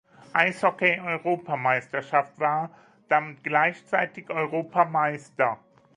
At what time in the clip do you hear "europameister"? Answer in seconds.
4.31-5.59